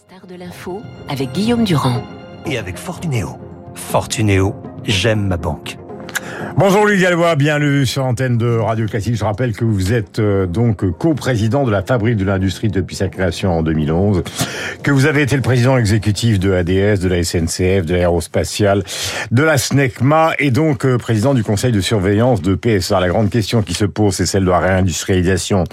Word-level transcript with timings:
Star 0.00 0.26
de 0.26 0.34
l'info 0.34 0.80
avec 1.10 1.32
Guillaume 1.32 1.64
Durand. 1.64 2.02
Et 2.46 2.56
avec 2.56 2.78
Fortunéo. 2.78 3.36
Fortunéo, 3.74 4.54
j'aime 4.84 5.26
ma 5.26 5.36
banque. 5.36 5.76
Bonjour 6.56 6.84
Louis 6.84 6.98
Gallois, 6.98 7.36
bienvenue 7.36 7.86
sur 7.86 8.02
l'antenne 8.02 8.36
de 8.36 8.58
Radio 8.58 8.86
Classique. 8.86 9.14
Je 9.14 9.24
rappelle 9.24 9.52
que 9.52 9.64
vous 9.64 9.92
êtes 9.92 10.18
euh, 10.18 10.46
donc 10.46 10.84
co-président 10.98 11.64
de 11.64 11.70
la 11.70 11.82
Fabrique 11.82 12.16
de 12.16 12.24
l'Industrie 12.24 12.68
depuis 12.68 12.96
sa 12.96 13.08
création 13.08 13.58
en 13.58 13.62
2011, 13.62 14.22
que 14.82 14.90
vous 14.90 15.06
avez 15.06 15.22
été 15.22 15.36
le 15.36 15.42
président 15.42 15.78
exécutif 15.78 16.38
de 16.38 16.52
ADS, 16.52 17.00
de 17.00 17.08
la 17.08 17.22
SNCF, 17.22 17.86
de 17.86 17.94
l'aérospatiale, 17.94 18.84
de 19.30 19.42
la 19.42 19.58
SNECMA 19.58 20.32
et 20.38 20.50
donc 20.50 20.84
euh, 20.84 20.98
président 20.98 21.34
du 21.34 21.44
conseil 21.44 21.72
de 21.72 21.80
surveillance 21.80 22.42
de 22.42 22.54
PSA. 22.54 23.00
La 23.00 23.08
grande 23.08 23.30
question 23.30 23.62
qui 23.62 23.74
se 23.74 23.84
pose, 23.84 24.14
c'est 24.14 24.26
celle 24.26 24.44
de 24.44 24.50
la 24.50 24.58
réindustrialisation 24.60 25.64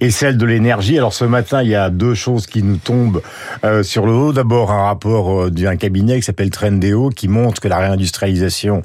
et 0.00 0.10
celle 0.10 0.36
de 0.36 0.46
l'énergie. 0.46 0.98
Alors 0.98 1.14
ce 1.14 1.24
matin, 1.24 1.62
il 1.62 1.68
y 1.70 1.74
a 1.74 1.90
deux 1.90 2.14
choses 2.14 2.46
qui 2.46 2.62
nous 2.62 2.76
tombent 2.76 3.22
euh, 3.64 3.82
sur 3.82 4.04
le 4.04 4.12
haut. 4.12 4.32
D'abord, 4.32 4.72
un 4.72 4.84
rapport 4.84 5.50
d'un 5.50 5.76
cabinet 5.76 6.16
qui 6.16 6.22
s'appelle 6.22 6.50
Trendéo 6.50 7.10
qui 7.10 7.28
montre 7.28 7.60
que 7.60 7.68
la 7.68 7.78
réindustrialisation, 7.78 8.82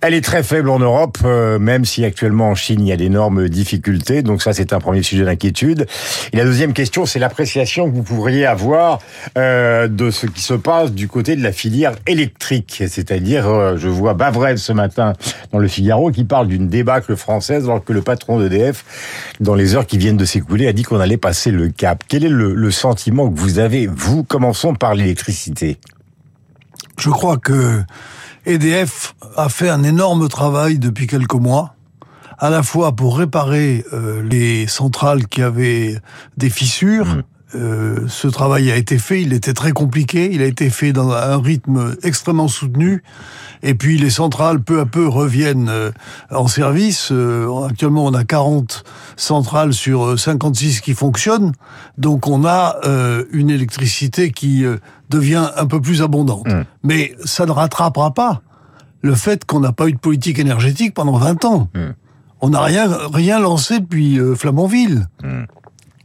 elle 0.00 0.14
est 0.14 0.24
très 0.24 0.42
faible 0.42 0.63
en 0.70 0.78
Europe, 0.78 1.18
euh, 1.24 1.58
même 1.58 1.84
si 1.84 2.04
actuellement 2.04 2.50
en 2.50 2.54
Chine 2.54 2.80
il 2.80 2.88
y 2.88 2.92
a 2.92 2.96
d'énormes 2.96 3.48
difficultés. 3.48 4.22
Donc 4.22 4.42
ça 4.42 4.52
c'est 4.52 4.72
un 4.72 4.80
premier 4.80 5.02
sujet 5.02 5.24
d'inquiétude. 5.24 5.86
Et 6.32 6.36
la 6.36 6.44
deuxième 6.44 6.72
question, 6.72 7.06
c'est 7.06 7.18
l'appréciation 7.18 7.90
que 7.90 7.94
vous 7.94 8.02
pourriez 8.02 8.46
avoir 8.46 9.00
euh, 9.38 9.88
de 9.88 10.10
ce 10.10 10.26
qui 10.26 10.40
se 10.40 10.54
passe 10.54 10.92
du 10.92 11.08
côté 11.08 11.36
de 11.36 11.42
la 11.42 11.52
filière 11.52 11.94
électrique. 12.06 12.82
C'est-à-dire, 12.88 13.48
euh, 13.48 13.76
je 13.76 13.88
vois 13.88 14.14
Bavrel 14.14 14.58
ce 14.58 14.72
matin 14.72 15.14
dans 15.52 15.58
le 15.58 15.68
Figaro 15.68 16.10
qui 16.10 16.24
parle 16.24 16.48
d'une 16.48 16.68
débâcle 16.68 17.16
française 17.16 17.64
alors 17.64 17.84
que 17.84 17.92
le 17.92 18.02
patron 18.02 18.38
d'EDF, 18.38 18.84
dans 19.40 19.54
les 19.54 19.74
heures 19.74 19.86
qui 19.86 19.98
viennent 19.98 20.16
de 20.16 20.24
s'écouler, 20.24 20.66
a 20.66 20.72
dit 20.72 20.82
qu'on 20.82 21.00
allait 21.00 21.16
passer 21.16 21.50
le 21.50 21.68
cap. 21.68 22.02
Quel 22.08 22.24
est 22.24 22.28
le, 22.28 22.54
le 22.54 22.70
sentiment 22.70 23.30
que 23.30 23.38
vous 23.38 23.58
avez 23.58 23.86
Vous, 23.86 24.24
commençons 24.24 24.74
par 24.74 24.94
l'électricité? 24.94 25.78
Je 26.98 27.10
crois 27.10 27.38
que 27.38 27.82
EDF 28.46 29.14
a 29.36 29.48
fait 29.48 29.70
un 29.70 29.82
énorme 29.82 30.28
travail 30.28 30.78
depuis 30.78 31.06
quelques 31.06 31.34
mois, 31.34 31.74
à 32.38 32.50
la 32.50 32.62
fois 32.62 32.94
pour 32.94 33.18
réparer 33.18 33.84
euh, 33.92 34.22
les 34.22 34.66
centrales 34.66 35.26
qui 35.28 35.42
avaient 35.42 35.98
des 36.36 36.50
fissures. 36.50 37.06
Mmh. 37.06 37.22
Euh, 37.54 38.06
ce 38.08 38.28
travail 38.28 38.70
a 38.70 38.76
été 38.76 38.98
fait, 38.98 39.22
il 39.22 39.32
était 39.32 39.54
très 39.54 39.72
compliqué, 39.72 40.30
il 40.32 40.42
a 40.42 40.46
été 40.46 40.70
fait 40.70 40.92
dans 40.92 41.10
un 41.10 41.40
rythme 41.40 41.96
extrêmement 42.02 42.48
soutenu. 42.48 43.02
Et 43.62 43.74
puis 43.74 43.96
les 43.96 44.10
centrales 44.10 44.60
peu 44.60 44.80
à 44.80 44.86
peu 44.86 45.08
reviennent 45.08 45.68
euh, 45.68 45.90
en 46.30 46.48
service. 46.48 47.12
actuellement, 47.68 48.04
on 48.04 48.14
a 48.14 48.24
40 48.24 48.84
centrales 49.16 49.72
sur 49.72 50.18
56 50.18 50.80
qui 50.80 50.94
fonctionnent. 50.94 51.52
Donc 51.98 52.26
on 52.26 52.44
a 52.44 52.76
une 53.32 53.50
électricité 53.50 54.30
qui 54.30 54.64
devient 55.10 55.50
un 55.56 55.66
peu 55.66 55.80
plus 55.80 56.02
abondante. 56.02 56.46
Mmh. 56.46 56.64
Mais 56.82 57.14
ça 57.24 57.46
ne 57.46 57.52
rattrapera 57.52 58.12
pas 58.12 58.42
le 59.02 59.14
fait 59.14 59.44
qu'on 59.44 59.60
n'a 59.60 59.72
pas 59.72 59.88
eu 59.88 59.92
de 59.92 59.98
politique 59.98 60.38
énergétique 60.38 60.94
pendant 60.94 61.16
20 61.16 61.44
ans. 61.44 61.68
Mmh. 61.74 61.80
On 62.40 62.50
n'a 62.50 62.62
rien, 62.62 62.88
rien 63.12 63.38
lancé 63.38 63.80
depuis 63.80 64.18
euh, 64.18 64.34
Flamanville. 64.34 65.08
Mmh. 65.22 65.44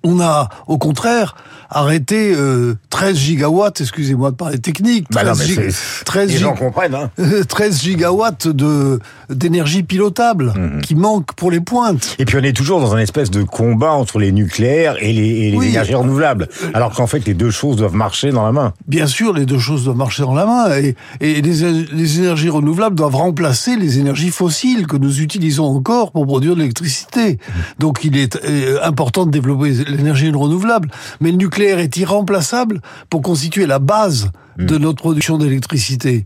On 0.03 0.19
a, 0.19 0.49
au 0.67 0.77
contraire, 0.77 1.35
arrêté 1.69 2.33
euh, 2.33 2.75
13 2.89 3.15
gigawatts, 3.17 3.81
excusez-moi 3.81 4.31
de 4.31 4.35
parler 4.35 4.59
technique, 4.59 5.07
13, 5.09 5.23
bah 5.25 5.33
non, 5.33 5.71
13 6.05 6.31
les 6.31 6.37
gens 6.37 6.55
comprennent, 6.55 6.95
hein. 6.95 7.11
13 7.47 7.81
gigawatts 7.81 8.47
de 8.47 8.99
d'énergie 9.29 9.83
pilotable 9.83 10.53
mmh. 10.55 10.81
qui 10.81 10.95
manque 10.95 11.33
pour 11.33 11.51
les 11.51 11.59
pointes. 11.59 12.15
Et 12.19 12.25
puis 12.25 12.37
on 12.37 12.43
est 12.43 12.55
toujours 12.55 12.79
dans 12.79 12.95
un 12.95 12.99
espèce 12.99 13.29
de 13.31 13.43
combat 13.43 13.91
entre 13.91 14.19
les 14.19 14.31
nucléaires 14.31 14.95
et 14.99 15.13
les, 15.13 15.27
et 15.27 15.51
les 15.51 15.57
oui. 15.57 15.67
énergies 15.69 15.95
renouvelables, 15.95 16.47
euh, 16.63 16.71
alors 16.73 16.93
qu'en 16.93 17.07
fait 17.07 17.25
les 17.25 17.33
deux 17.33 17.51
choses 17.51 17.77
doivent 17.77 17.95
marcher 17.95 18.31
dans 18.31 18.45
la 18.45 18.51
main. 18.51 18.73
Bien 18.87 19.07
sûr, 19.07 19.33
les 19.33 19.45
deux 19.45 19.59
choses 19.59 19.85
doivent 19.85 19.97
marcher 19.97 20.23
dans 20.23 20.33
la 20.33 20.45
main, 20.45 20.77
et, 20.77 20.95
et 21.21 21.41
les, 21.41 21.85
les 21.91 22.19
énergies 22.19 22.49
renouvelables 22.49 22.95
doivent 22.95 23.15
remplacer 23.15 23.75
les 23.75 23.99
énergies 23.99 24.31
fossiles 24.31 24.87
que 24.87 24.97
nous 24.97 25.21
utilisons 25.21 25.65
encore 25.65 26.11
pour 26.11 26.25
produire 26.25 26.55
de 26.55 26.59
l'électricité. 26.59 27.33
Mmh. 27.33 27.51
Donc 27.79 28.03
il 28.03 28.17
est 28.17 28.37
euh, 28.43 28.79
important 28.83 29.25
de 29.25 29.31
développer 29.31 29.71
l'énergie 29.87 30.29
renouvelable, 30.29 30.89
mais 31.21 31.31
le 31.31 31.37
nucléaire 31.37 31.79
est 31.79 31.97
irremplaçable 31.97 32.81
pour 33.09 33.21
constituer 33.21 33.65
la 33.65 33.79
base 33.79 34.31
de 34.57 34.77
notre 34.77 34.97
production 34.97 35.37
d'électricité. 35.37 36.25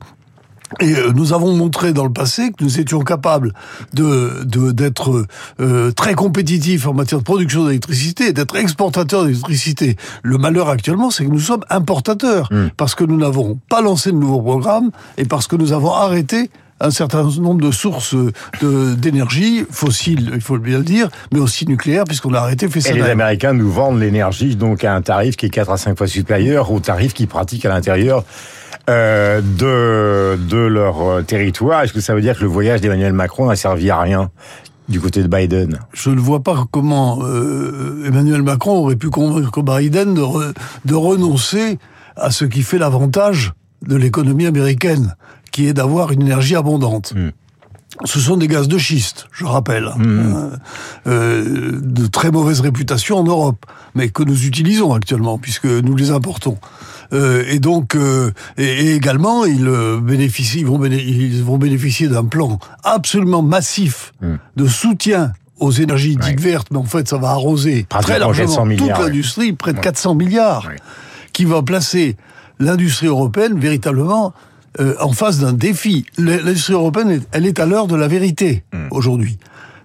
Et 0.79 0.94
nous 1.13 1.34
avons 1.34 1.53
montré 1.56 1.94
dans 1.94 2.06
le 2.06 2.13
passé 2.13 2.51
que 2.51 2.63
nous 2.63 2.79
étions 2.79 3.00
capables 3.00 3.53
de 3.94 4.44
d'être 4.72 5.25
euh, 5.59 5.91
très 5.91 6.13
compétitifs 6.13 6.88
en 6.88 6.94
matière 6.94 7.19
de 7.19 7.23
production 7.23 7.66
d'électricité, 7.66 8.34
d'être 8.34 8.56
exportateurs 8.56 9.25
d'électricité. 9.25 9.95
Le 10.23 10.38
malheur 10.38 10.69
actuellement, 10.69 11.11
c'est 11.11 11.25
que 11.25 11.29
nous 11.29 11.39
sommes 11.39 11.63
importateurs 11.69 12.50
mmh. 12.51 12.69
parce 12.78 12.95
que 12.95 13.03
nous 13.03 13.17
n'avons 13.17 13.59
pas 13.69 13.81
lancé 13.81 14.11
de 14.11 14.17
nouveaux 14.17 14.41
programmes 14.41 14.91
et 15.17 15.25
parce 15.25 15.47
que 15.47 15.56
nous 15.56 15.73
avons 15.73 15.94
arrêté 15.94 16.50
un 16.83 16.91
certain 16.91 17.23
nombre 17.23 17.61
de 17.61 17.71
sources 17.71 18.16
d'énergie 18.61 19.66
fossile, 19.71 20.31
il 20.35 20.41
faut 20.41 20.57
bien 20.57 20.79
le 20.79 20.83
dire, 20.83 21.09
mais 21.31 21.39
aussi 21.39 21.66
nucléaire, 21.66 22.03
puisqu'on 22.03 22.33
a 22.33 22.39
arrêté 22.39 22.67
Et 22.67 22.94
les 22.94 23.01
Américains 23.01 23.53
nous 23.53 23.71
vendent 23.71 23.99
l'énergie 23.99 24.55
donc 24.55 24.83
à 24.83 24.93
un 24.93 25.01
tarif 25.01 25.38
qui 25.38 25.45
est 25.47 25.49
4 25.49 25.72
à 25.72 25.77
5 25.77 25.97
fois 25.97 26.07
supérieur 26.07 26.72
au 26.72 26.79
tarif 26.79 27.13
qu'ils 27.13 27.27
pratiquent 27.27 27.66
à 27.66 27.69
l'intérieur 27.69 28.25
euh, 28.89 29.41
de, 29.41 30.38
de 30.38 30.57
leur 30.57 31.25
territoire. 31.25 31.83
Est-ce 31.83 31.93
que 31.93 32.01
ça 32.01 32.13
veut 32.13 32.22
dire 32.22 32.35
que 32.35 32.41
le 32.41 32.49
voyage 32.49 32.81
d'Emmanuel 32.81 33.13
Macron 33.13 33.47
n'a 33.47 33.55
servi 33.55 33.89
à 33.89 34.01
rien 34.01 34.29
du 34.89 34.99
côté 34.99 35.23
de 35.23 35.27
Biden? 35.27 35.79
Je 35.93 36.09
ne 36.09 36.19
vois 36.19 36.43
pas 36.43 36.66
comment 36.69 37.19
euh, 37.23 38.03
Emmanuel 38.05 38.41
Macron 38.41 38.79
aurait 38.79 38.97
pu 38.97 39.09
convaincre 39.09 39.61
Biden 39.61 40.13
de, 40.13 40.22
re, 40.22 40.53
de 40.83 40.95
renoncer 40.95 41.79
à 42.17 42.29
ce 42.29 42.43
qui 42.43 42.61
fait 42.61 42.77
l'avantage 42.77 43.53
de 43.88 43.95
l'économie 43.95 44.45
américaine, 44.45 45.16
qui 45.53 45.68
est 45.68 45.74
d'avoir 45.74 46.12
une 46.12 46.24
énergie 46.24 46.58
abondante. 46.58 47.14
Mmh. 47.16 47.30
Ce 48.06 48.19
sont 48.19 48.38
des 48.38 48.47
gaz 48.47 48.68
de 48.68 48.78
schiste, 48.80 49.28
je 49.31 49.46
rappelle, 49.46 49.86
mmh. 49.96 50.50
euh, 51.06 51.80
de 51.80 52.08
très 52.08 52.31
mauvaise 52.31 52.59
réputation 52.59 53.19
en 53.19 53.24
Europe, 53.24 53.68
mais 53.94 54.09
que 54.09 54.24
nous 54.24 54.46
utilisons 54.46 54.94
actuellement 54.94 55.38
puisque 55.38 55.66
nous 55.66 55.96
les 55.96 56.09
importons. 56.09 56.58
Euh, 57.14 57.44
et 57.47 57.59
donc, 57.59 57.96
euh, 57.96 58.31
et, 58.58 58.64
et, 58.64 58.96
également, 58.96 59.46
ils 59.46 59.69
bénéficient, 60.02 60.62
ils 60.62 60.66
vont, 60.66 60.80
bénéficier, 60.80 61.28
ils 61.28 61.44
vont 61.44 61.59
bénéficier 61.59 62.08
d'un 62.08 62.25
plan 62.25 62.58
absolument 62.84 63.44
massif 63.44 64.12
mmh. 64.22 64.34
de 64.56 64.68
soutien 64.68 65.34
aux 65.59 65.72
énergies 65.72 66.16
dites 66.16 66.24
ouais. 66.24 66.35
vertes, 66.35 66.70
mais 66.72 66.80
en 66.80 66.85
fait, 66.85 67.08
ça 67.08 67.18
va 67.20 67.30
arroser 67.30 67.85
très 67.88 68.18
largement 68.18 68.68
toute 68.75 68.90
l'industrie, 68.90 69.53
près 69.53 69.74
de 69.74 69.80
400 69.80 70.16
milliards, 70.16 70.66
ouais. 70.68 70.78
qui 71.31 71.46
va 71.46 71.62
placer 71.62 72.18
l'industrie 72.58 73.08
européenne 73.08 73.59
véritablement 73.59 74.34
euh, 74.79 74.95
en 75.00 75.11
face 75.11 75.39
d'un 75.39 75.53
défi. 75.53 76.06
L'industrie 76.17 76.73
européenne, 76.73 77.22
elle 77.31 77.45
est 77.45 77.59
à 77.59 77.66
l'heure 77.66 77.88
de 77.88 77.95
la 77.95 78.07
vérité 78.07 78.63
mmh. 78.73 78.88
aujourd'hui. 78.91 79.38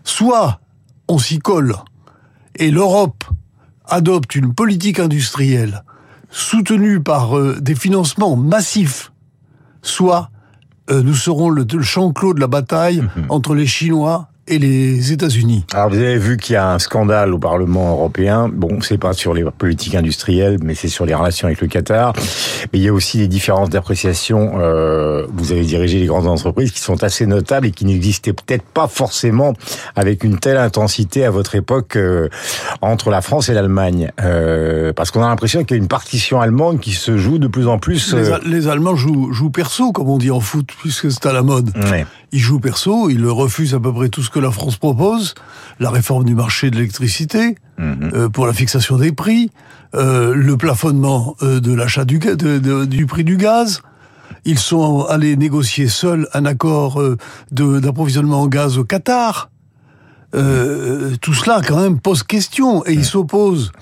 Soit 0.04 0.60
on 1.08 1.18
s'y 1.18 1.38
colle 1.38 1.74
et 2.56 2.70
l'Europe 2.70 3.24
adopte 3.86 4.34
une 4.34 4.54
politique 4.54 4.98
industrielle 4.98 5.82
soutenue 6.30 7.00
par 7.00 7.38
euh, 7.38 7.58
des 7.60 7.74
financements 7.74 8.36
massifs, 8.36 9.12
soit 9.82 10.30
euh, 10.90 11.02
nous 11.02 11.14
serons 11.14 11.50
le, 11.50 11.66
le 11.70 11.82
champ 11.82 12.12
clos 12.12 12.34
de 12.34 12.40
la 12.40 12.46
bataille 12.46 13.02
mmh. 13.02 13.26
entre 13.28 13.54
les 13.54 13.66
Chinois 13.66 14.28
et 14.48 14.58
les 14.58 15.12
États-Unis. 15.12 15.64
Alors 15.72 15.90
vous 15.90 15.98
avez 15.98 16.18
vu 16.18 16.36
qu'il 16.36 16.54
y 16.54 16.56
a 16.56 16.72
un 16.72 16.78
scandale 16.78 17.32
au 17.32 17.38
Parlement 17.38 17.92
européen. 17.92 18.48
Bon, 18.52 18.80
c'est 18.80 18.98
pas 18.98 19.12
sur 19.12 19.34
les 19.34 19.44
politiques 19.44 19.94
industrielles, 19.94 20.58
mais 20.62 20.74
c'est 20.74 20.88
sur 20.88 21.06
les 21.06 21.14
relations 21.14 21.46
avec 21.46 21.60
le 21.60 21.68
Qatar. 21.68 22.12
Mais 22.72 22.78
il 22.78 22.82
y 22.82 22.88
a 22.88 22.92
aussi 22.92 23.18
des 23.18 23.28
différences 23.28 23.70
d'appréciation. 23.70 24.52
Euh, 24.58 25.26
vous 25.32 25.52
avez 25.52 25.62
dirigé 25.62 25.98
les 26.00 26.06
grandes 26.06 26.26
entreprises 26.26 26.72
qui 26.72 26.80
sont 26.80 27.02
assez 27.02 27.26
notables 27.26 27.66
et 27.66 27.70
qui 27.70 27.84
n'existaient 27.84 28.32
peut-être 28.32 28.64
pas 28.64 28.88
forcément 28.88 29.52
avec 29.96 30.24
une 30.24 30.38
telle 30.38 30.56
intensité 30.56 31.24
à 31.24 31.30
votre 31.30 31.54
époque 31.54 31.96
euh, 31.96 32.28
entre 32.80 33.10
la 33.10 33.20
France 33.20 33.48
et 33.48 33.54
l'Allemagne. 33.54 34.10
Euh, 34.22 34.92
parce 34.92 35.10
qu'on 35.10 35.22
a 35.22 35.28
l'impression 35.28 35.64
qu'il 35.64 35.76
y 35.76 35.80
a 35.80 35.82
une 35.82 35.88
partition 35.88 36.40
allemande 36.40 36.80
qui 36.80 36.92
se 36.92 37.16
joue 37.16 37.38
de 37.38 37.48
plus 37.48 37.68
en 37.68 37.78
plus. 37.78 38.14
Les, 38.14 38.30
les 38.46 38.68
Allemands 38.68 38.96
jouent, 38.96 39.32
jouent 39.32 39.50
perso, 39.50 39.92
comme 39.92 40.08
on 40.08 40.18
dit 40.18 40.30
en 40.30 40.40
foot, 40.40 40.68
puisque 40.80 41.10
c'est 41.10 41.26
à 41.26 41.32
la 41.32 41.42
mode. 41.42 41.70
Ouais. 41.90 42.06
Ils 42.32 42.40
jouent 42.40 42.60
perso, 42.60 43.08
ils 43.08 43.24
refusent 43.26 43.74
à 43.74 43.80
peu 43.80 43.92
près 43.92 44.08
tout 44.08 44.22
ce 44.22 44.30
que 44.30 44.37
la 44.38 44.50
France 44.50 44.76
propose, 44.76 45.34
la 45.80 45.90
réforme 45.90 46.24
du 46.24 46.34
marché 46.34 46.70
de 46.70 46.76
l'électricité, 46.76 47.56
mmh. 47.78 47.82
euh, 48.14 48.28
pour 48.28 48.46
la 48.46 48.52
fixation 48.52 48.96
des 48.96 49.12
prix, 49.12 49.50
euh, 49.94 50.34
le 50.34 50.56
plafonnement 50.56 51.36
euh, 51.42 51.60
de 51.60 51.72
l'achat 51.72 52.04
du, 52.04 52.18
de, 52.18 52.34
de, 52.34 52.84
du 52.84 53.06
prix 53.06 53.24
du 53.24 53.36
gaz. 53.36 53.82
Ils 54.44 54.58
sont 54.58 55.04
allés 55.06 55.36
négocier 55.36 55.88
seuls 55.88 56.28
un 56.32 56.44
accord 56.44 57.02
d'approvisionnement 57.50 58.42
en 58.42 58.46
gaz 58.46 58.78
au 58.78 58.84
Qatar. 58.84 59.50
Euh, 60.34 61.16
tout 61.20 61.34
cela, 61.34 61.60
quand 61.66 61.80
même, 61.80 61.98
pose 62.00 62.22
question 62.22 62.84
et 62.86 62.92
ils 62.92 63.04
s'opposent 63.04 63.72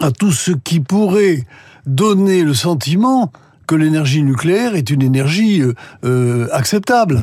à 0.00 0.10
tout 0.10 0.32
ce 0.32 0.52
qui 0.52 0.80
pourrait 0.80 1.46
donner 1.86 2.42
le 2.42 2.54
sentiment 2.54 3.32
que 3.66 3.74
l'énergie 3.74 4.22
nucléaire 4.22 4.74
est 4.74 4.90
une 4.90 5.02
énergie 5.02 5.62
euh, 6.04 6.48
acceptable. 6.52 7.22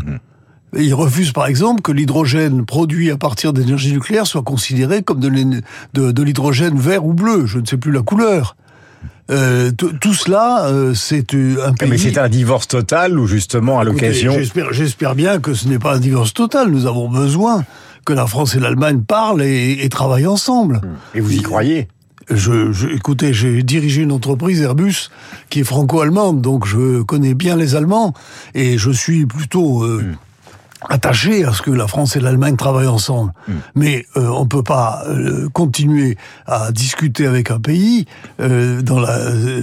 Mmh. 0.73 0.77
Et 0.77 0.83
il 0.83 0.93
refuse 0.93 1.31
par 1.31 1.47
exemple 1.47 1.81
que 1.81 1.91
l'hydrogène 1.91 2.65
produit 2.65 3.11
à 3.11 3.17
partir 3.17 3.53
d'énergie 3.53 3.91
nucléaire 3.93 4.27
soit 4.27 4.43
considéré 4.43 5.03
comme 5.03 5.19
de, 5.19 6.21
l'hydrogène 6.23 6.77
vert 6.77 7.05
ou 7.05 7.13
bleu, 7.13 7.45
je 7.45 7.59
ne 7.59 7.65
sais 7.65 7.77
plus 7.77 7.91
la 7.91 8.01
couleur. 8.01 8.55
Euh, 9.31 9.71
tout 9.71 10.13
cela, 10.13 10.65
euh, 10.65 10.93
c'est 10.93 11.33
euh, 11.33 11.65
un 11.65 11.73
pays. 11.73 11.89
Mais 11.89 11.97
c'est 11.97 12.17
un 12.17 12.27
divorce 12.27 12.67
total 12.67 13.17
ou 13.17 13.25
justement 13.25 13.79
à 13.79 13.85
l'occasion. 13.85 14.33
J'espère 14.71 15.15
bien 15.15 15.39
que 15.39 15.53
ce 15.53 15.67
n'est 15.67 15.79
pas 15.79 15.95
un 15.95 15.99
divorce 15.99 16.33
total. 16.33 16.69
Nous 16.69 16.87
avons 16.87 17.07
besoin 17.07 17.63
que 18.05 18.11
la 18.11 18.27
France 18.27 18.55
et 18.55 18.59
l'Allemagne 18.59 19.01
parlent 19.01 19.41
et, 19.41 19.79
et, 19.81 19.87
travaillent 19.87 20.27
ensemble. 20.27 20.81
Et 21.15 21.21
vous 21.21 21.33
y 21.33 21.41
croyez? 21.41 21.87
je, 22.29 22.71
je, 22.71 22.87
écoutez, 22.87 23.33
j'ai 23.33 23.63
dirigé 23.63 24.01
une 24.01 24.11
entreprise 24.11 24.61
Airbus 24.61 25.09
qui 25.49 25.61
est 25.61 25.63
franco-allemande, 25.63 26.41
donc 26.41 26.65
je 26.65 27.01
connais 27.01 27.33
bien 27.33 27.55
les 27.55 27.75
Allemands 27.75 28.13
et 28.53 28.77
je 28.77 28.91
suis 28.91 29.25
plutôt 29.25 29.83
euh, 29.83 30.01
hmm 30.01 30.15
attaché 30.89 31.45
à 31.45 31.53
ce 31.53 31.62
que 31.62 31.71
la 31.71 31.88
France 31.88 32.15
et 32.15 32.19
l'Allemagne 32.19 32.56
travaillent 32.56 32.88
ensemble. 32.88 33.33
Hmm. 33.47 33.53
Mais 33.75 34.06
euh, 34.18 34.27
on 34.27 34.45
peut 34.45 34.63
pas 34.63 35.03
euh, 35.07 35.50
continuer 35.50 36.18
à 36.45 36.71
discuter 36.71 37.27
avec 37.27 37.51
un 37.51 37.59
pays 37.59 38.06
euh, 38.39 38.81
dans 38.81 39.00
la. 39.00 39.18
Euh, 39.18 39.62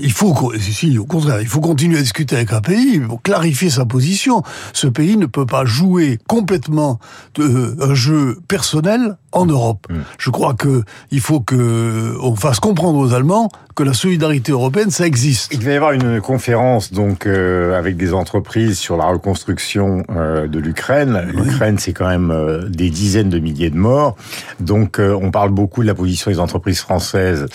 il 0.00 0.12
faut, 0.12 0.52
si, 0.58 0.98
au 0.98 1.04
contraire, 1.04 1.40
il 1.40 1.48
faut 1.48 1.60
continuer 1.60 1.98
à 1.98 2.02
discuter 2.02 2.36
avec 2.36 2.52
un 2.52 2.60
pays 2.60 3.00
pour 3.00 3.22
clarifier 3.22 3.70
sa 3.70 3.84
position. 3.84 4.42
Ce 4.72 4.86
pays 4.86 5.16
ne 5.16 5.26
peut 5.26 5.46
pas 5.46 5.64
jouer 5.64 6.18
complètement 6.26 6.98
un 7.38 7.94
jeu 7.94 8.38
personnel 8.48 9.16
en 9.36 9.46
Europe. 9.46 9.86
Hmm. 9.90 10.00
Je 10.18 10.30
crois 10.30 10.54
que 10.54 10.82
il 11.10 11.20
faut 11.20 11.40
que 11.40 12.16
on 12.20 12.34
fasse 12.36 12.60
comprendre 12.60 12.98
aux 12.98 13.12
Allemands 13.12 13.50
que 13.76 13.82
la 13.82 13.92
solidarité 13.92 14.52
européenne, 14.52 14.90
ça 14.90 15.06
existe. 15.06 15.52
Il 15.52 15.62
va 15.62 15.72
y 15.72 15.74
avoir 15.74 15.92
une 15.92 16.22
conférence 16.22 16.94
donc 16.94 17.26
euh, 17.26 17.78
avec 17.78 17.98
des 17.98 18.14
entreprises 18.14 18.78
sur 18.78 18.96
la 18.96 19.04
reconstruction 19.04 20.02
euh, 20.08 20.48
de 20.48 20.58
l'Ukraine. 20.58 21.30
L'Ukraine, 21.34 21.76
c'est 21.78 21.92
quand 21.92 22.08
même 22.08 22.30
euh, 22.30 22.70
des 22.70 22.88
dizaines 22.88 23.28
de 23.28 23.38
milliers 23.38 23.68
de 23.68 23.76
morts. 23.76 24.16
Donc, 24.60 24.98
on 24.98 25.30
parle 25.30 25.50
beaucoup 25.50 25.82
de 25.82 25.86
la 25.86 25.94
position 25.94 26.30
des 26.30 26.40
entreprises 26.40 26.80
françaises 26.80 27.46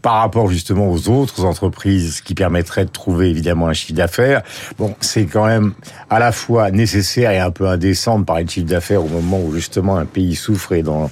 par 0.00 0.14
rapport 0.14 0.48
justement 0.48 0.90
aux 0.90 1.10
autres 1.10 1.44
entreprises 1.44 2.22
qui 2.22 2.34
permettraient 2.34 2.86
de 2.86 2.90
trouver 2.90 3.28
évidemment 3.28 3.68
un 3.68 3.74
chiffre 3.74 3.92
d'affaires. 3.92 4.42
Bon, 4.78 4.94
c'est 5.00 5.26
quand 5.26 5.44
même 5.44 5.74
à 6.08 6.18
la 6.18 6.32
fois 6.32 6.70
nécessaire 6.70 7.32
et 7.32 7.38
un 7.38 7.50
peu 7.50 7.68
indécent 7.68 8.18
de 8.18 8.24
parler 8.24 8.44
de 8.44 8.50
chiffre 8.50 8.66
d'affaires 8.66 9.04
au 9.04 9.08
moment 9.08 9.40
où 9.40 9.52
justement 9.52 9.98
un 9.98 10.06
pays 10.06 10.36
souffre 10.36 10.72
et 10.72 10.82
dans 10.82 11.10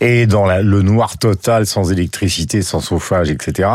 et 0.00 0.26
dans 0.26 0.46
la, 0.46 0.62
le 0.62 0.82
noir 0.82 1.18
total, 1.18 1.66
sans 1.66 1.92
électricité, 1.92 2.62
sans 2.62 2.80
chauffage, 2.80 3.30
etc. 3.30 3.68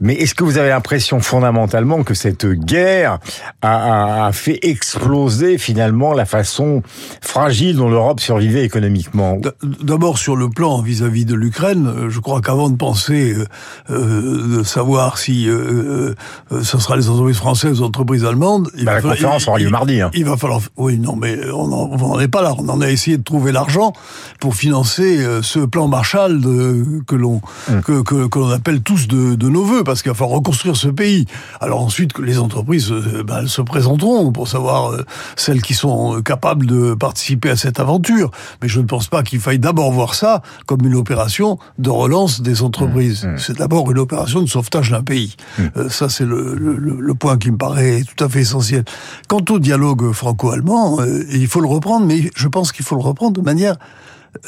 Mais 0.00 0.14
est-ce 0.14 0.34
que 0.34 0.44
vous 0.44 0.58
avez 0.58 0.68
l'impression 0.70 1.20
fondamentalement 1.20 2.02
que 2.02 2.14
cette 2.14 2.46
guerre 2.46 3.18
a, 3.62 4.26
a, 4.26 4.32
fait 4.32 4.58
exploser 4.62 5.58
finalement 5.58 6.12
la 6.12 6.24
façon 6.24 6.82
fragile 7.20 7.76
dont 7.76 7.88
l'Europe 7.88 8.20
survivait 8.20 8.64
économiquement? 8.64 9.38
D'abord 9.62 10.18
sur 10.18 10.36
le 10.36 10.48
plan 10.48 10.80
vis-à-vis 10.82 11.24
de 11.24 11.34
l'Ukraine, 11.34 11.86
euh, 11.86 12.10
je 12.10 12.20
crois 12.20 12.40
qu'avant 12.40 12.70
de 12.70 12.76
penser 12.76 13.34
euh, 13.34 13.46
euh, 13.90 14.58
de 14.58 14.62
savoir 14.62 15.18
si 15.18 15.48
euh, 15.48 16.14
ce 16.50 16.78
sera 16.78 16.96
les 16.96 17.08
entreprises 17.08 17.36
françaises 17.36 17.78
ou 17.78 17.82
les 17.82 17.88
entreprises 17.88 18.24
allemandes, 18.24 18.68
il 18.76 18.84
bah, 18.84 18.94
la 18.94 19.00
falloir, 19.00 19.16
conférence 19.16 19.48
aura 19.48 19.58
lieu 19.58 19.70
mardi. 19.70 20.00
Hein. 20.00 20.10
Il 20.14 20.24
va 20.24 20.36
falloir, 20.36 20.60
oui, 20.76 20.98
non, 20.98 21.16
mais 21.16 21.38
on 21.50 21.68
n'en 21.68 22.20
est 22.20 22.28
pas 22.28 22.42
là. 22.42 22.54
On 22.58 22.68
en 22.68 22.80
a 22.80 22.90
essayé 22.90 23.18
de 23.18 23.22
trouver 23.22 23.52
l'argent 23.52 23.92
pour 24.38 24.54
financer 24.54 24.79
ce 24.84 25.64
plan 25.64 25.88
Marshall 25.88 26.40
de, 26.40 27.02
que 27.06 27.14
l'on 27.14 27.40
hum. 27.68 27.82
que, 27.82 28.02
que, 28.02 28.26
que 28.26 28.38
l'on 28.38 28.50
appelle 28.50 28.82
tous 28.82 29.06
de 29.08 29.20
de, 29.36 29.48
nos 29.48 29.64
voeux, 29.64 29.84
parce 29.84 30.02
qu'il 30.02 30.10
va 30.10 30.14
falloir 30.14 30.38
reconstruire 30.38 30.76
ce 30.76 30.88
pays. 30.88 31.26
Alors 31.60 31.82
ensuite, 31.82 32.12
que 32.12 32.22
les 32.22 32.38
entreprises 32.38 32.90
euh, 32.90 33.22
ben, 33.24 33.46
se 33.46 33.62
présenteront 33.62 34.32
pour 34.32 34.48
savoir 34.48 34.92
euh, 34.92 35.04
celles 35.36 35.62
qui 35.62 35.74
sont 35.74 36.16
euh, 36.16 36.22
capables 36.22 36.66
de 36.66 36.94
participer 36.94 37.50
à 37.50 37.56
cette 37.56 37.80
aventure. 37.80 38.30
Mais 38.62 38.68
je 38.68 38.80
ne 38.80 38.86
pense 38.86 39.08
pas 39.08 39.22
qu'il 39.22 39.40
faille 39.40 39.58
d'abord 39.58 39.90
voir 39.92 40.14
ça 40.14 40.42
comme 40.66 40.84
une 40.84 40.94
opération 40.94 41.58
de 41.78 41.90
relance 41.90 42.40
des 42.40 42.62
entreprises. 42.62 43.24
Mmh, 43.24 43.34
mmh. 43.34 43.38
C'est 43.38 43.58
d'abord 43.58 43.90
une 43.90 43.98
opération 43.98 44.40
de 44.40 44.48
sauvetage 44.48 44.90
d'un 44.90 45.02
pays. 45.02 45.36
Mmh. 45.58 45.88
ça, 45.88 46.08
c'est 46.08 46.26
le, 46.26 46.54
le, 46.54 46.76
le, 46.76 47.14
point 47.14 47.36
qui 47.38 47.50
me 47.50 47.56
paraît 47.56 48.02
tout 48.02 48.24
à 48.24 48.28
fait 48.28 48.40
essentiel. 48.40 48.84
Quant 49.28 49.44
au 49.50 49.58
dialogue 49.58 50.12
franco-allemand, 50.12 50.98
il 51.30 51.46
faut 51.48 51.60
le 51.60 51.68
reprendre, 51.68 52.06
mais 52.06 52.30
je 52.34 52.48
pense 52.48 52.72
qu'il 52.72 52.84
faut 52.84 52.94
le 52.94 53.02
reprendre 53.02 53.32
de 53.32 53.44
manière 53.44 53.76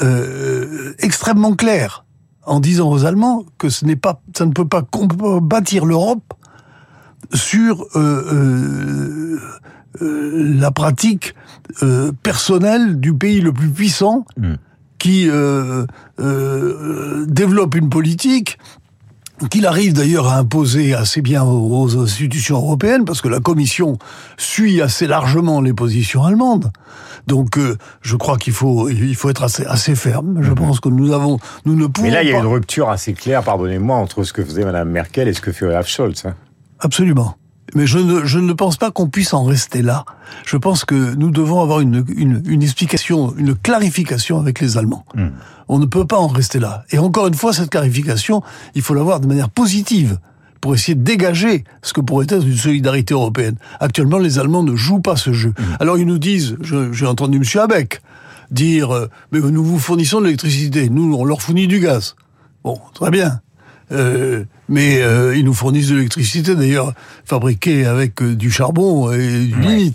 euh, 0.01 0.93
extrêmement 0.99 1.55
claire 1.55 2.05
en 2.45 2.59
disant 2.59 2.89
aux 2.89 3.05
Allemands 3.05 3.45
que 3.57 3.69
ce 3.69 3.85
n'est 3.85 3.95
pas, 3.95 4.21
ça 4.35 4.45
ne 4.45 4.51
peut 4.51 4.67
pas 4.67 4.83
bâtir 5.41 5.85
l'Europe 5.85 6.33
sur 7.33 7.85
euh, 7.95 7.99
euh, 8.33 9.39
euh, 10.01 10.53
la 10.59 10.71
pratique 10.71 11.35
euh, 11.81 12.11
personnelle 12.23 12.99
du 12.99 13.13
pays 13.13 13.41
le 13.41 13.53
plus 13.53 13.69
puissant 13.69 14.25
mm. 14.37 14.53
qui 14.97 15.29
euh, 15.29 15.85
euh, 16.19 17.25
développe 17.27 17.75
une 17.75 17.89
politique 17.89 18.57
qu'il 19.49 19.65
arrive 19.65 19.93
d'ailleurs 19.93 20.27
à 20.27 20.37
imposer 20.37 20.93
assez 20.93 21.21
bien 21.21 21.43
aux 21.43 21.97
institutions 21.97 22.57
européennes, 22.57 23.05
parce 23.05 23.21
que 23.21 23.27
la 23.27 23.39
Commission 23.39 23.97
suit 24.37 24.81
assez 24.81 25.07
largement 25.07 25.61
les 25.61 25.73
positions 25.73 26.23
allemandes. 26.23 26.71
Donc, 27.27 27.57
euh, 27.57 27.77
je 28.01 28.15
crois 28.15 28.37
qu'il 28.37 28.53
faut, 28.53 28.89
il 28.89 29.15
faut 29.15 29.29
être 29.29 29.43
assez, 29.43 29.65
assez 29.65 29.95
ferme. 29.95 30.39
Je 30.41 30.49
mhm. 30.49 30.55
pense 30.55 30.79
que 30.79 30.89
nous 30.89 31.13
avons, 31.13 31.39
nous 31.65 31.75
ne 31.75 31.87
pouvons. 31.87 32.07
Mais 32.07 32.13
là, 32.13 32.23
il 32.23 32.29
y 32.29 32.33
a 32.33 32.39
une 32.39 32.45
rupture 32.45 32.89
assez 32.89 33.13
claire, 33.13 33.43
pardonnez-moi, 33.43 33.95
entre 33.95 34.23
ce 34.23 34.33
que 34.33 34.43
faisait 34.43 34.65
Mme 34.65 34.89
Merkel 34.89 35.27
et 35.27 35.33
ce 35.33 35.41
que 35.41 35.51
fait 35.51 35.65
Olaf 35.65 35.87
Scholz. 35.87 36.25
Hein. 36.25 36.35
Absolument. 36.79 37.35
Mais 37.75 37.87
je 37.87 37.99
ne, 37.99 38.25
je 38.25 38.39
ne 38.39 38.53
pense 38.53 38.77
pas 38.77 38.91
qu'on 38.91 39.07
puisse 39.07 39.33
en 39.33 39.43
rester 39.43 39.81
là. 39.81 40.05
Je 40.45 40.57
pense 40.57 40.85
que 40.85 41.15
nous 41.15 41.31
devons 41.31 41.61
avoir 41.61 41.79
une, 41.79 42.05
une, 42.15 42.41
une 42.45 42.63
explication, 42.63 43.33
une 43.37 43.55
clarification 43.55 44.39
avec 44.39 44.59
les 44.59 44.77
Allemands. 44.77 45.05
Hmm. 45.15 45.29
On 45.67 45.79
ne 45.79 45.85
peut 45.85 46.05
pas 46.05 46.17
en 46.17 46.27
rester 46.27 46.59
là. 46.59 46.83
Et 46.91 46.99
encore 46.99 47.27
une 47.27 47.33
fois, 47.33 47.53
cette 47.53 47.69
clarification, 47.69 48.43
il 48.75 48.81
faut 48.81 48.93
l'avoir 48.93 49.19
de 49.19 49.27
manière 49.27 49.49
positive 49.49 50.19
pour 50.61 50.75
essayer 50.75 50.95
de 50.95 51.03
dégager 51.03 51.63
ce 51.81 51.93
que 51.93 52.01
pourrait 52.01 52.25
être 52.29 52.45
une 52.45 52.55
solidarité 52.55 53.13
européenne. 53.13 53.55
Actuellement, 53.79 54.17
les 54.17 54.39
Allemands 54.39 54.63
ne 54.63 54.75
jouent 54.75 55.01
pas 55.01 55.17
ce 55.17 55.33
jeu. 55.33 55.49
Hmm. 55.57 55.63
Alors 55.79 55.97
ils 55.97 56.07
nous 56.07 56.19
disent, 56.19 56.57
j'ai 56.61 57.05
entendu 57.05 57.37
M. 57.37 57.61
Abeck 57.61 58.01
dire, 58.51 58.93
euh, 58.93 59.09
mais 59.31 59.39
nous 59.39 59.63
vous 59.63 59.79
fournissons 59.79 60.19
de 60.19 60.25
l'électricité, 60.25 60.89
nous 60.89 61.15
on 61.15 61.25
leur 61.25 61.41
fournit 61.41 61.67
du 61.67 61.79
gaz. 61.79 62.15
Bon, 62.63 62.79
très 62.93 63.09
bien. 63.09 63.41
Euh, 63.93 64.45
mais 64.69 65.01
euh, 65.01 65.35
ils 65.35 65.45
nous 65.45 65.53
fournissent 65.53 65.89
de 65.89 65.95
l'électricité, 65.95 66.55
d'ailleurs 66.55 66.93
fabriquée 67.25 67.85
avec 67.85 68.21
euh, 68.21 68.35
du 68.35 68.51
charbon 68.51 69.11
et 69.11 69.45
du 69.45 69.55
ouais. 69.55 69.91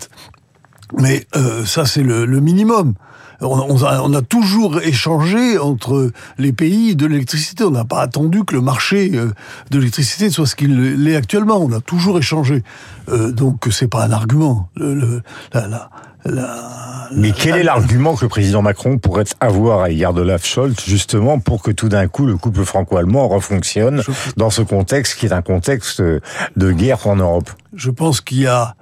Mais 0.97 1.25
euh, 1.35 1.65
ça, 1.65 1.85
c'est 1.85 2.01
le, 2.01 2.25
le, 2.25 2.39
minimum. 2.39 2.95
On, 3.41 3.47
on, 3.47 3.83
a, 3.83 4.01
on, 4.01 4.13
a, 4.13 4.21
toujours 4.21 4.81
échangé 4.81 5.57
entre 5.57 6.11
les 6.37 6.51
pays 6.51 6.95
de 6.95 7.05
l'électricité. 7.05 7.63
On 7.63 7.71
n'a 7.71 7.85
pas 7.85 8.01
attendu 8.01 8.43
que 8.43 8.55
le 8.55 8.61
marché 8.61 9.11
euh, 9.13 9.31
de 9.71 9.77
l'électricité 9.77 10.29
soit 10.29 10.45
ce 10.45 10.55
qu'il 10.55 11.07
est 11.07 11.15
actuellement. 11.15 11.57
On 11.57 11.71
a 11.71 11.79
toujours 11.79 12.17
échangé. 12.17 12.63
Euh, 13.09 13.31
donc, 13.31 13.67
c'est 13.71 13.87
pas 13.87 14.05
un 14.05 14.11
argument. 14.11 14.69
Le, 14.75 14.93
le, 14.93 15.21
la, 15.53 15.67
la, 15.67 15.89
la, 16.25 17.07
Mais 17.15 17.31
quel 17.31 17.55
est 17.55 17.63
l'argument 17.63 18.15
que 18.15 18.25
le 18.25 18.29
président 18.29 18.61
Macron 18.61 18.97
pourrait 18.97 19.23
avoir 19.39 19.81
à 19.81 19.89
l'égard 19.89 20.13
de 20.13 20.21
Olaf 20.21 20.45
Scholz, 20.45 20.75
justement, 20.85 21.39
pour 21.39 21.63
que 21.63 21.71
tout 21.71 21.87
d'un 21.89 22.07
coup 22.07 22.25
le 22.25 22.37
couple 22.37 22.63
franco-allemand 22.65 23.29
refonctionne 23.29 24.01
Je... 24.05 24.11
dans 24.35 24.49
ce 24.49 24.61
contexte 24.61 25.17
qui 25.17 25.27
est 25.27 25.33
un 25.33 25.41
contexte 25.41 26.01
de 26.01 26.71
guerre 26.71 27.07
en 27.07 27.15
Europe? 27.15 27.49
Je 27.73 27.89
pense 27.89 28.19
qu'il 28.19 28.39
y 28.39 28.47
a 28.47 28.75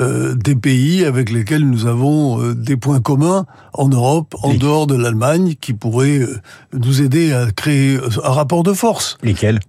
euh, 0.00 0.34
des 0.34 0.56
pays 0.56 1.04
avec 1.04 1.30
lesquels 1.30 1.68
nous 1.68 1.86
avons 1.86 2.40
euh, 2.40 2.54
des 2.54 2.76
points 2.76 3.00
communs 3.00 3.46
en 3.72 3.88
Europe, 3.88 4.34
en 4.42 4.54
dehors 4.54 4.86
de 4.86 4.94
l'Allemagne, 4.94 5.54
qui 5.60 5.72
pourraient 5.72 6.20
euh, 6.20 6.40
nous 6.72 7.02
aider 7.02 7.32
à 7.32 7.50
créer 7.50 7.98
un 8.22 8.30
rapport 8.30 8.62
de 8.62 8.72
force. 8.72 9.18
Lesquels? 9.22 9.60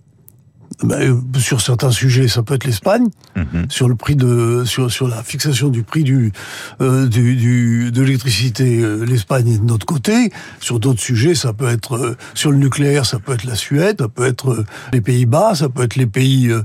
Ben, 0.83 1.21
sur 1.37 1.61
certains 1.61 1.91
sujets, 1.91 2.27
ça 2.27 2.43
peut 2.43 2.55
être 2.55 2.65
l'Espagne, 2.65 3.07
-hmm. 3.35 3.69
sur 3.69 3.87
le 3.87 3.95
prix 3.95 4.17
de, 4.17 4.63
sur, 4.65 4.91
sur 4.91 5.07
la 5.07 5.23
fixation 5.23 5.69
du 5.69 5.83
prix 5.83 6.03
du, 6.03 6.33
euh, 6.81 7.07
du, 7.07 7.35
du 7.37 7.91
de 7.91 8.01
l'électricité, 8.01 8.81
euh, 8.81 9.05
l'Espagne 9.05 9.47
est 9.47 9.59
de 9.59 9.63
notre 9.63 9.85
côté. 9.85 10.31
Sur 10.59 10.79
d'autres 10.79 10.99
sujets, 10.99 11.35
ça 11.35 11.53
peut 11.53 11.69
être 11.69 11.95
euh, 11.95 12.17
sur 12.33 12.51
le 12.51 12.57
nucléaire, 12.57 13.05
ça 13.05 13.19
peut 13.19 13.33
être 13.33 13.45
la 13.45 13.55
Suède, 13.55 13.97
ça 13.99 14.09
peut 14.09 14.25
être 14.25 14.49
euh, 14.51 14.65
les 14.91 15.01
Pays-Bas, 15.01 15.55
ça 15.55 15.69
peut 15.69 15.83
être 15.83 15.95
les 15.95 16.07
pays 16.07 16.49
euh, 16.49 16.63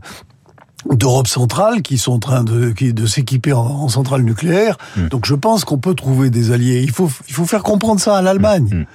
d'Europe 0.88 1.26
centrale 1.26 1.82
qui 1.82 1.98
sont 1.98 2.12
en 2.12 2.18
train 2.18 2.44
de, 2.44 2.70
qui, 2.70 2.92
de 2.92 3.06
s'équiper 3.06 3.52
en, 3.52 3.60
en, 3.60 3.88
centrale 3.88 4.22
nucléaire. 4.22 4.78
Mm. 4.96 5.08
Donc 5.08 5.26
je 5.26 5.34
pense 5.34 5.64
qu'on 5.64 5.78
peut 5.78 5.94
trouver 5.94 6.30
des 6.30 6.52
alliés. 6.52 6.80
Il 6.82 6.90
faut, 6.90 7.10
il 7.28 7.34
faut 7.34 7.46
faire 7.46 7.62
comprendre 7.62 8.00
ça 8.00 8.16
à 8.16 8.22
l'Allemagne. 8.22 8.68
Mm. 8.72 8.86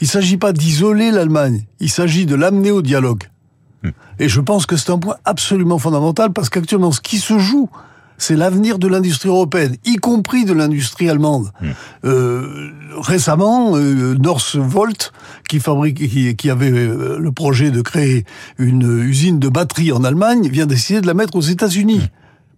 Il 0.00 0.08
s'agit 0.08 0.36
pas 0.36 0.52
d'isoler 0.52 1.10
l'Allemagne, 1.10 1.64
il 1.78 1.90
s'agit 1.90 2.26
de 2.26 2.34
l'amener 2.34 2.70
au 2.70 2.82
dialogue. 2.82 3.24
Et 4.18 4.28
je 4.28 4.40
pense 4.40 4.66
que 4.66 4.76
c'est 4.76 4.92
un 4.92 4.98
point 4.98 5.16
absolument 5.24 5.78
fondamental 5.78 6.32
parce 6.32 6.48
qu'actuellement, 6.48 6.92
ce 6.92 7.00
qui 7.00 7.18
se 7.18 7.38
joue, 7.38 7.68
c'est 8.22 8.36
l'avenir 8.36 8.78
de 8.78 8.86
l'industrie 8.86 9.28
européenne, 9.28 9.76
y 9.84 9.96
compris 9.96 10.44
de 10.44 10.52
l'industrie 10.52 11.10
allemande. 11.10 11.50
Mmh. 11.60 11.66
Euh, 12.04 12.70
récemment, 13.00 13.76
euh, 13.76 14.14
Northvolt, 14.14 15.12
qui 15.48 15.58
fabrique, 15.58 15.96
qui, 16.08 16.36
qui, 16.36 16.50
avait 16.50 16.70
euh, 16.70 17.18
le 17.18 17.32
projet 17.32 17.70
de 17.70 17.82
créer 17.82 18.24
une 18.58 19.02
usine 19.02 19.38
de 19.40 19.48
batterie 19.48 19.90
en 19.90 20.04
Allemagne, 20.04 20.48
vient 20.48 20.66
décider 20.66 21.00
de 21.00 21.06
la 21.06 21.14
mettre 21.14 21.34
aux 21.36 21.40
États-Unis. 21.40 21.98
Mmh. 21.98 22.08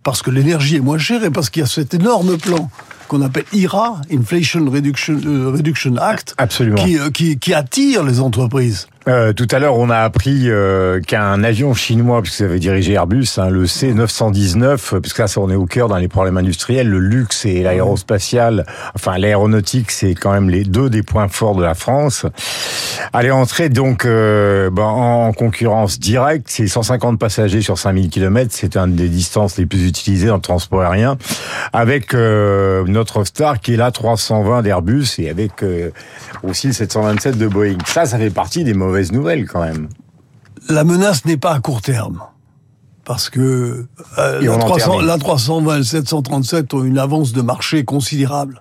Parce 0.02 0.20
que 0.20 0.30
l'énergie 0.30 0.76
est 0.76 0.80
moins 0.80 0.98
chère 0.98 1.24
et 1.24 1.30
parce 1.30 1.48
qu'il 1.48 1.60
y 1.60 1.64
a 1.64 1.66
cet 1.66 1.94
énorme 1.94 2.36
plan 2.36 2.68
qu'on 3.08 3.22
appelle 3.22 3.44
IRA, 3.52 4.00
Inflation 4.12 4.70
Reduction, 4.70 5.18
euh, 5.24 5.50
Reduction 5.50 5.96
Act, 5.96 6.34
Absolument. 6.36 6.76
Qui, 6.76 6.98
euh, 6.98 7.10
qui, 7.10 7.38
qui 7.38 7.54
attire 7.54 8.02
les 8.04 8.20
entreprises. 8.20 8.86
Euh, 9.06 9.34
tout 9.34 9.46
à 9.50 9.58
l'heure, 9.58 9.78
on 9.78 9.90
a 9.90 9.98
appris 9.98 10.44
euh, 10.48 10.98
qu'un 11.00 11.44
avion 11.44 11.74
chinois, 11.74 12.22
puisque 12.22 12.38
ça 12.38 12.44
avait 12.44 12.58
dirigé 12.58 12.94
Airbus, 12.94 13.26
hein, 13.36 13.50
le 13.50 13.66
C919, 13.66 15.00
puisque 15.00 15.18
là, 15.18 15.26
ça, 15.26 15.40
on 15.40 15.50
est 15.50 15.54
au 15.54 15.66
cœur 15.66 15.88
dans 15.88 15.98
les 15.98 16.08
problèmes 16.08 16.38
industriels, 16.38 16.88
le 16.88 17.00
luxe 17.00 17.44
et 17.44 17.62
l'aérospatial, 17.62 18.64
enfin 18.94 19.18
l'aéronautique, 19.18 19.90
c'est 19.90 20.14
quand 20.14 20.32
même 20.32 20.48
les 20.48 20.64
deux 20.64 20.88
des 20.88 21.02
points 21.02 21.28
forts 21.28 21.54
de 21.54 21.62
la 21.62 21.74
France, 21.74 22.24
allait 23.12 23.30
entrer 23.30 23.68
donc 23.68 24.06
euh, 24.06 24.70
ben, 24.70 24.84
en 24.84 25.32
concurrence 25.34 26.00
directe. 26.00 26.46
C'est 26.48 26.66
150 26.66 27.18
passagers 27.18 27.60
sur 27.60 27.78
5000 27.78 28.08
km, 28.08 28.50
c'est 28.52 28.76
une 28.76 28.94
des 28.94 29.08
distances 29.08 29.58
les 29.58 29.66
plus 29.66 29.86
utilisées 29.86 30.28
dans 30.28 30.36
le 30.36 30.40
transport 30.40 30.80
aérien, 30.80 31.18
avec 31.74 32.14
notre 32.14 33.24
star 33.24 33.60
qui 33.60 33.74
est 33.74 33.76
là 33.76 33.90
320 33.90 34.62
d'Airbus 34.62 35.06
et 35.18 35.28
avec 35.28 35.52
aussi 36.42 36.68
le 36.68 36.72
727 36.72 37.36
de 37.36 37.48
Boeing. 37.48 37.78
Ça, 37.86 38.06
ça 38.06 38.18
fait 38.18 38.30
partie 38.30 38.64
des 38.64 38.74
mauvais 38.74 38.93
nouvelle 39.12 39.46
quand 39.46 39.60
même. 39.60 39.88
La 40.68 40.84
menace 40.84 41.24
n'est 41.24 41.36
pas 41.36 41.52
à 41.52 41.60
court 41.60 41.82
terme. 41.82 42.20
Parce 43.04 43.28
que 43.28 43.86
euh, 44.18 44.40
la, 44.40 44.56
300, 44.56 45.00
la, 45.02 45.18
320 45.18 45.74
et 45.74 45.78
le 45.78 45.84
737 45.84 46.72
ont 46.72 46.84
une 46.84 46.98
avance 46.98 47.32
de 47.32 47.42
marché 47.42 47.84
considérable. 47.84 48.58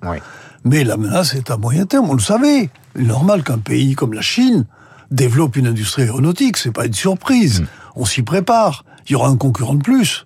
Mais 0.65 0.83
la 0.83 0.97
menace 0.97 1.33
est 1.33 1.49
à 1.49 1.57
moyen 1.57 1.85
terme, 1.85 2.09
on 2.09 2.13
le 2.13 2.19
savait. 2.19 2.69
Il 2.95 3.03
est 3.03 3.07
normal 3.07 3.43
qu'un 3.43 3.57
pays 3.57 3.95
comme 3.95 4.13
la 4.13 4.21
Chine 4.21 4.65
développe 5.11 5.55
une 5.55 5.67
industrie 5.67 6.03
aéronautique, 6.03 6.57
c'est 6.57 6.71
pas 6.71 6.85
une 6.85 6.93
surprise. 6.93 7.61
Mm. 7.61 7.65
On 7.95 8.05
s'y 8.05 8.21
prépare. 8.21 8.83
Il 9.07 9.13
y 9.13 9.15
aura 9.15 9.29
un 9.29 9.37
concurrent 9.37 9.75
de 9.75 9.83
plus 9.83 10.25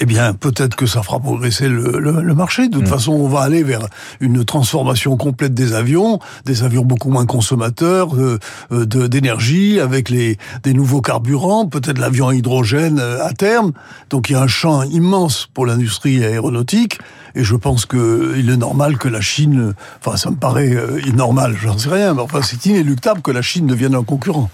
eh 0.00 0.06
bien, 0.06 0.32
peut-être 0.32 0.76
que 0.76 0.86
ça 0.86 1.02
fera 1.02 1.18
progresser 1.18 1.68
le, 1.68 1.98
le, 1.98 2.34
marché. 2.34 2.68
De 2.68 2.74
toute 2.74 2.86
mm. 2.86 2.90
façon, 2.90 3.12
on 3.12 3.28
va 3.28 3.40
aller 3.40 3.62
vers 3.62 3.86
une 4.20 4.44
transformation 4.44 5.16
complète 5.16 5.54
des 5.54 5.72
avions, 5.72 6.20
des 6.44 6.62
avions 6.62 6.84
beaucoup 6.84 7.10
moins 7.10 7.26
consommateurs 7.26 8.14
euh, 8.14 8.38
d'énergie, 8.70 9.80
avec 9.80 10.08
les 10.08 10.38
des 10.62 10.72
nouveaux 10.72 11.00
carburants, 11.00 11.66
peut-être 11.66 11.98
l'avion 11.98 12.28
à 12.28 12.34
hydrogène 12.34 13.00
euh, 13.00 13.24
à 13.24 13.32
terme. 13.32 13.72
Donc, 14.10 14.30
il 14.30 14.34
y 14.34 14.36
a 14.36 14.42
un 14.42 14.46
champ 14.46 14.82
immense 14.82 15.48
pour 15.52 15.66
l'industrie 15.66 16.24
aéronautique. 16.24 16.98
Et 17.34 17.44
je 17.44 17.56
pense 17.56 17.84
que 17.84 18.34
il 18.36 18.50
est 18.50 18.56
normal 18.56 18.98
que 18.98 19.08
la 19.08 19.20
Chine, 19.20 19.74
enfin, 20.00 20.16
ça 20.16 20.30
me 20.30 20.36
paraît 20.36 20.74
euh, 20.74 21.00
normal, 21.14 21.56
j'en 21.60 21.76
sais 21.76 21.88
rien, 21.88 22.14
mais 22.14 22.22
enfin, 22.22 22.40
c'est 22.42 22.66
inéluctable 22.66 23.20
que 23.20 23.30
la 23.30 23.42
Chine 23.42 23.66
devienne 23.66 23.94
un 23.94 24.04
concurrent. 24.04 24.50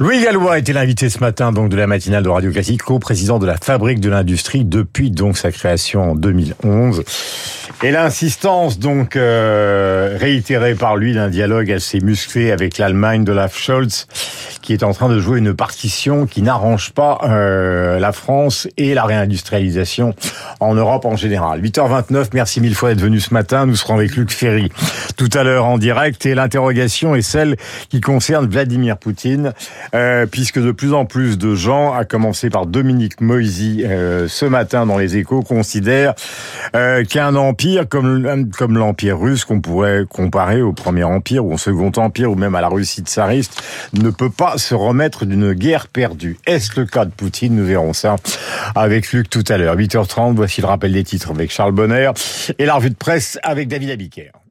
Louis 0.00 0.20
Gallois 0.24 0.58
était 0.58 0.72
l'invité 0.72 1.08
ce 1.08 1.20
matin 1.20 1.52
donc 1.52 1.68
de 1.68 1.76
la 1.76 1.86
matinale 1.86 2.24
de 2.24 2.28
Radio 2.28 2.50
Classique, 2.50 2.82
co-président 2.82 3.38
de 3.38 3.46
la 3.46 3.56
Fabrique 3.56 4.00
de 4.00 4.10
l'Industrie 4.10 4.64
depuis 4.64 5.12
donc 5.12 5.38
sa 5.38 5.52
création 5.52 6.10
en 6.10 6.14
2011. 6.16 7.04
Et 7.82 7.90
l'insistance 7.90 8.78
donc 8.78 9.16
euh, 9.16 10.16
réitérée 10.18 10.74
par 10.74 10.96
lui 10.96 11.14
d'un 11.14 11.28
dialogue 11.28 11.70
assez 11.70 12.00
musclé 12.00 12.50
avec 12.50 12.78
l'Allemagne 12.78 13.24
de 13.24 13.32
Olaf 13.32 13.58
Scholz, 13.58 14.06
qui 14.62 14.72
est 14.72 14.82
en 14.82 14.92
train 14.92 15.08
de 15.08 15.18
jouer 15.18 15.38
une 15.38 15.54
partition 15.54 16.26
qui 16.26 16.42
n'arrange 16.42 16.92
pas 16.92 17.18
euh, 17.24 17.98
la 17.98 18.12
France 18.12 18.68
et 18.76 18.94
la 18.94 19.04
réindustrialisation 19.04 20.14
en 20.60 20.74
Europe 20.74 21.04
en 21.04 21.16
général. 21.16 21.60
8h29, 21.62 22.28
merci 22.32 22.60
mille 22.60 22.74
fois 22.74 22.90
d'être 22.90 23.02
venu 23.02 23.20
ce 23.20 23.34
matin. 23.34 23.66
Nous 23.66 23.76
serons 23.76 23.96
avec 23.96 24.16
Luc 24.16 24.30
Ferry 24.30 24.70
tout 25.16 25.30
à 25.34 25.42
l'heure 25.42 25.66
en 25.66 25.78
direct 25.78 26.24
et 26.26 26.34
l'interrogation 26.34 27.14
est 27.14 27.22
celle 27.22 27.56
qui 27.90 28.00
concerne 28.00 28.46
Vladimir 28.46 28.96
Poutine. 28.96 29.52
Euh, 29.94 30.26
puisque 30.26 30.60
de 30.60 30.72
plus 30.72 30.92
en 30.92 31.04
plus 31.04 31.38
de 31.38 31.54
gens, 31.54 31.92
à 31.92 32.04
commencer 32.04 32.50
par 32.50 32.66
Dominique 32.66 33.20
Moisy 33.20 33.84
euh, 33.84 34.28
ce 34.28 34.44
matin 34.44 34.86
dans 34.86 34.98
les 34.98 35.16
échos, 35.16 35.42
considèrent 35.42 36.14
euh, 36.74 37.04
qu'un 37.04 37.36
comme 37.88 38.78
l'empire 38.78 39.18
russe, 39.18 39.44
qu'on 39.44 39.60
pourrait 39.60 40.04
comparer 40.08 40.62
au 40.62 40.72
premier 40.72 41.04
empire 41.04 41.44
ou 41.44 41.54
au 41.54 41.58
second 41.58 41.92
empire 41.96 42.30
ou 42.30 42.34
même 42.34 42.54
à 42.54 42.60
la 42.60 42.68
Russie 42.68 43.02
tsariste, 43.02 43.62
ne 43.92 44.10
peut 44.10 44.30
pas 44.30 44.58
se 44.58 44.74
remettre 44.74 45.24
d'une 45.24 45.52
guerre 45.52 45.88
perdue. 45.88 46.36
Est-ce 46.46 46.78
le 46.78 46.86
cas 46.86 47.04
de 47.04 47.10
Poutine? 47.10 47.54
Nous 47.56 47.64
verrons 47.64 47.92
ça 47.92 48.16
avec 48.74 49.12
Luc 49.12 49.30
tout 49.30 49.44
à 49.48 49.56
l'heure. 49.56 49.76
8h30, 49.76 50.34
voici 50.34 50.60
le 50.60 50.66
rappel 50.66 50.92
des 50.92 51.04
titres 51.04 51.30
avec 51.30 51.50
Charles 51.50 51.72
Bonner 51.72 52.10
et 52.58 52.66
la 52.66 52.74
revue 52.74 52.90
de 52.90 52.96
presse 52.96 53.38
avec 53.42 53.68
David 53.68 53.90
Abiker. 53.90 54.43